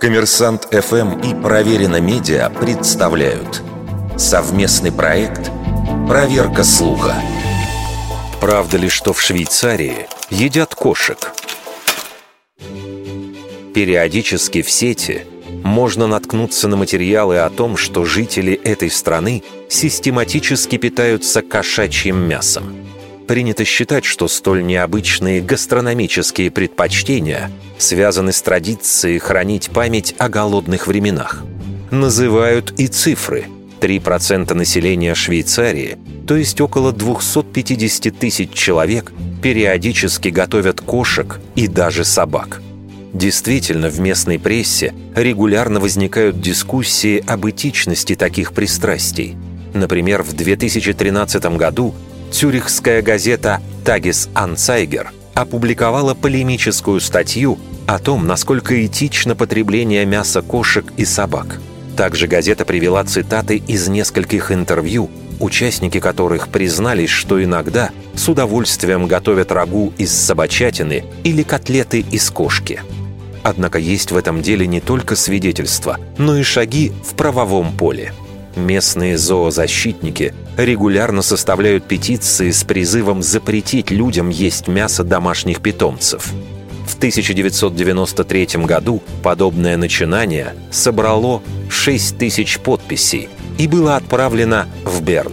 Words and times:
Коммерсант 0.00 0.68
ФМ 0.70 1.20
и 1.20 1.34
Проверено 1.34 2.00
Медиа 2.00 2.48
представляют 2.50 3.62
совместный 4.16 4.92
проект 4.92 5.50
«Проверка 6.08 6.64
слуха». 6.64 7.14
Правда 8.40 8.76
ли, 8.76 8.88
что 8.88 9.12
в 9.12 9.20
Швейцарии 9.20 10.06
едят 10.30 10.74
кошек? 10.74 11.32
Периодически 13.74 14.62
в 14.62 14.70
сети 14.70 15.26
можно 15.64 16.06
наткнуться 16.06 16.68
на 16.68 16.76
материалы 16.76 17.38
о 17.38 17.50
том, 17.50 17.76
что 17.76 18.04
жители 18.04 18.54
этой 18.54 18.90
страны 18.90 19.42
систематически 19.68 20.76
питаются 20.78 21.42
кошачьим 21.42 22.16
мясом. 22.16 22.85
Принято 23.26 23.64
считать, 23.64 24.04
что 24.04 24.28
столь 24.28 24.64
необычные 24.64 25.40
гастрономические 25.40 26.50
предпочтения 26.50 27.50
связаны 27.76 28.32
с 28.32 28.40
традицией 28.40 29.18
хранить 29.18 29.70
память 29.70 30.14
о 30.18 30.28
голодных 30.28 30.86
временах. 30.86 31.42
Называют 31.90 32.72
и 32.78 32.86
цифры. 32.86 33.46
3% 33.80 34.54
населения 34.54 35.14
Швейцарии, 35.14 35.98
то 36.26 36.34
есть 36.36 36.60
около 36.60 36.92
250 36.92 38.16
тысяч 38.16 38.52
человек, 38.52 39.12
периодически 39.42 40.28
готовят 40.28 40.80
кошек 40.80 41.38
и 41.54 41.66
даже 41.68 42.04
собак. 42.04 42.62
Действительно, 43.12 43.88
в 43.88 44.00
местной 44.00 44.38
прессе 44.38 44.94
регулярно 45.14 45.80
возникают 45.80 46.40
дискуссии 46.40 47.22
об 47.26 47.48
этичности 47.48 48.14
таких 48.14 48.52
пристрастий. 48.52 49.36
Например, 49.74 50.22
в 50.22 50.32
2013 50.32 51.44
году 51.56 51.94
Цюрихская 52.30 53.02
газета 53.02 53.60
«Тагис 53.84 54.28
Ансайгер» 54.34 55.12
опубликовала 55.34 56.14
полемическую 56.14 57.00
статью 57.00 57.58
о 57.86 57.98
том, 57.98 58.26
насколько 58.26 58.84
этично 58.84 59.36
потребление 59.36 60.04
мяса 60.04 60.42
кошек 60.42 60.84
и 60.96 61.04
собак. 61.04 61.60
Также 61.96 62.26
газета 62.26 62.64
привела 62.64 63.04
цитаты 63.04 63.56
из 63.56 63.88
нескольких 63.88 64.50
интервью, 64.52 65.10
участники 65.40 66.00
которых 66.00 66.48
признались, 66.48 67.10
что 67.10 67.42
иногда 67.42 67.90
с 68.14 68.28
удовольствием 68.28 69.06
готовят 69.06 69.52
рагу 69.52 69.92
из 69.96 70.12
собачатины 70.12 71.04
или 71.24 71.42
котлеты 71.42 72.00
из 72.00 72.28
кошки. 72.30 72.80
Однако 73.42 73.78
есть 73.78 74.10
в 74.10 74.16
этом 74.16 74.42
деле 74.42 74.66
не 74.66 74.80
только 74.80 75.14
свидетельства, 75.14 75.98
но 76.18 76.36
и 76.36 76.42
шаги 76.42 76.92
в 77.04 77.14
правовом 77.14 77.76
поле– 77.76 78.12
Местные 78.56 79.18
зоозащитники 79.18 80.34
регулярно 80.56 81.22
составляют 81.22 81.86
петиции 81.86 82.50
с 82.50 82.64
призывом 82.64 83.22
запретить 83.22 83.90
людям 83.90 84.28
есть 84.28 84.68
мясо 84.68 85.04
домашних 85.04 85.60
питомцев. 85.60 86.32
В 86.86 86.96
1993 86.96 88.64
году 88.64 89.02
подобное 89.22 89.76
начинание 89.76 90.54
собрало 90.70 91.42
6 91.68 92.16
тысяч 92.16 92.58
подписей 92.58 93.28
и 93.58 93.66
было 93.66 93.96
отправлено 93.96 94.66
в 94.84 95.02
Берн. 95.02 95.32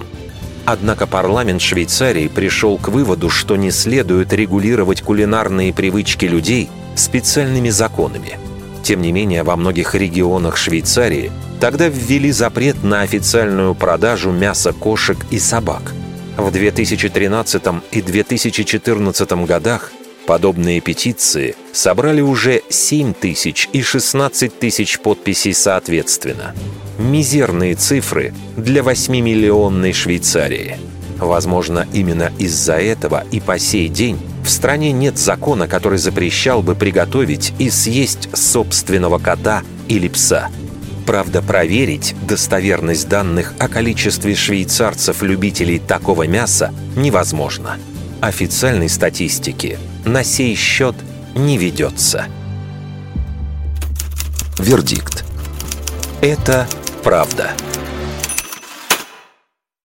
Однако 0.66 1.08
парламент 1.08 1.62
Швейцарии 1.62 2.28
пришел 2.28 2.78
к 2.78 2.88
выводу, 2.88 3.30
что 3.30 3.56
не 3.56 3.70
следует 3.70 4.32
регулировать 4.34 5.02
кулинарные 5.02 5.74
привычки 5.74 6.26
людей 6.26 6.70
специальными 6.96 7.70
законами. 7.70 8.40
Тем 8.84 9.02
не 9.02 9.12
менее, 9.12 9.44
во 9.44 9.56
многих 9.56 9.95
регионах 9.95 10.58
Швейцарии 10.58 11.31
Тогда 11.64 11.88
ввели 11.88 12.30
запрет 12.34 12.84
на 12.84 13.03
официальную 13.03 13.73
продажу 13.73 14.31
мяса 14.31 14.73
кошек 14.73 15.17
и 15.31 15.39
собак. 15.39 15.94
В 16.36 16.52
2013 16.52 17.64
и 17.92 18.02
2014 18.02 19.31
годах 19.48 19.94
подобные 20.28 20.81
петиции 20.81 21.56
собрали 21.72 22.20
уже 22.20 22.64
7 22.67 23.14
тысяч 23.14 23.70
и 23.72 23.81
16 23.81 24.59
тысяч 24.59 25.00
подписей 25.00 25.54
соответственно. 25.54 26.54
Мизерные 27.00 27.76
цифры 27.76 28.34
для 28.58 28.81
8-миллионной 28.81 29.94
Швейцарии. 29.94 30.76
Возможно, 31.17 31.88
именно 31.94 32.30
из-за 32.39 32.73
этого 32.73 33.23
и 33.32 33.39
по 33.39 33.58
сей 33.58 33.88
день 33.88 34.20
в 34.43 34.49
стране 34.49 34.92
нет 34.92 35.17
закона, 35.17 35.67
который 35.67 35.98
запрещал 35.98 36.61
бы 36.61 36.76
приготовить 36.76 37.54
и 37.59 37.70
съесть 37.70 38.30
собственного 38.36 39.17
кота 39.20 39.64
или 39.87 40.08
пса– 40.08 40.49
Правда, 41.05 41.42
проверить 41.42 42.15
достоверность 42.26 43.09
данных 43.09 43.53
о 43.59 43.67
количестве 43.67 44.36
швейцарцев-любителей 44.36 45.80
такого 45.80 46.27
мяса 46.27 46.73
невозможно. 46.95 47.77
Официальной 48.21 48.89
статистики 48.89 49.77
на 50.05 50.23
сей 50.23 50.55
счет 50.55 50.95
не 51.36 51.58
ведется. 51.58 52.26
Вердикт. 54.58 55.26
Это 56.21 56.67
правда. 57.03 57.52